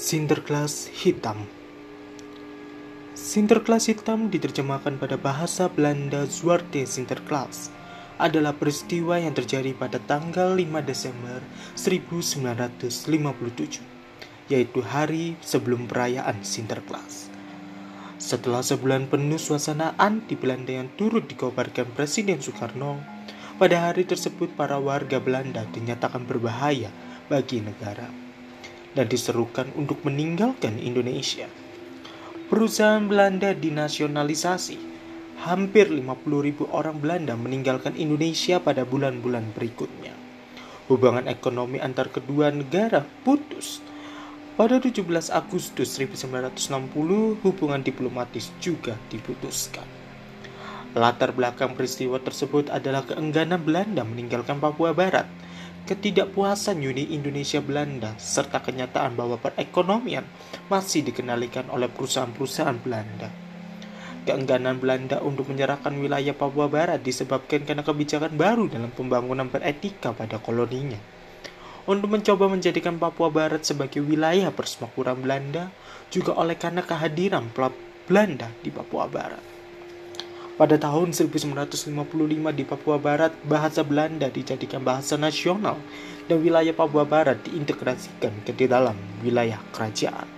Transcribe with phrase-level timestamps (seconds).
[0.00, 1.44] Sinterklas hitam.
[3.12, 7.68] Sinterklas hitam diterjemahkan pada bahasa Belanda Zwarte Sinterklas.
[8.16, 11.44] Adalah peristiwa yang terjadi pada tanggal 5 Desember
[11.76, 17.28] 1957 yaitu hari sebelum perayaan Sinterklas.
[18.16, 23.04] Setelah sebulan penuh suasana anti Belanda yang turut dikobarkan Presiden Soekarno,
[23.60, 26.88] pada hari tersebut para warga Belanda dinyatakan berbahaya
[27.28, 28.29] bagi negara
[28.94, 31.46] dan diserukan untuk meninggalkan Indonesia.
[32.50, 34.90] Perusahaan Belanda dinasionalisasi.
[35.40, 40.12] Hampir 50 ribu orang Belanda meninggalkan Indonesia pada bulan-bulan berikutnya.
[40.90, 43.80] Hubungan ekonomi antar kedua negara putus.
[44.58, 45.00] Pada 17
[45.32, 49.86] Agustus 1960, hubungan diplomatis juga diputuskan.
[50.92, 55.24] Latar belakang peristiwa tersebut adalah keengganan Belanda meninggalkan Papua Barat–
[55.90, 60.22] ketidakpuasan Uni Indonesia Belanda, serta kenyataan bahwa perekonomian
[60.70, 63.26] masih dikendalikan oleh perusahaan-perusahaan Belanda.
[64.22, 70.38] Keengganan Belanda untuk menyerahkan wilayah Papua Barat disebabkan karena kebijakan baru dalam pembangunan beretika pada
[70.38, 71.02] koloninya.
[71.90, 75.74] Untuk mencoba menjadikan Papua Barat sebagai wilayah persemakmuran Belanda,
[76.14, 77.50] juga oleh karena kehadiran
[78.06, 79.59] Belanda di Papua Barat.
[80.60, 81.88] Pada tahun 1955
[82.52, 85.80] di Papua Barat, bahasa Belanda dijadikan bahasa nasional
[86.28, 88.92] dan wilayah Papua Barat diintegrasikan ke dalam
[89.24, 90.28] wilayah kerajaan.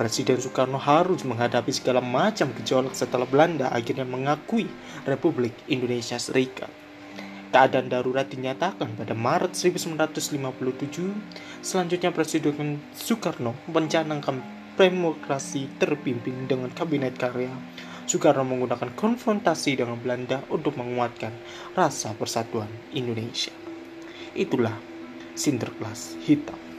[0.00, 4.64] Presiden Soekarno harus menghadapi segala macam gejolak setelah Belanda akhirnya mengakui
[5.04, 6.72] Republik Indonesia Serikat.
[7.52, 11.12] Keadaan darurat dinyatakan pada Maret 1957.
[11.60, 14.40] Selanjutnya Presiden Soekarno mencanangkan
[14.80, 17.52] demokrasi terpimpin dengan kabinet karya
[18.12, 21.32] Soekarno menggunakan konfrontasi dengan Belanda untuk menguatkan
[21.72, 23.56] rasa persatuan Indonesia.
[24.36, 24.76] Itulah
[25.32, 26.71] Sinterklas hitam.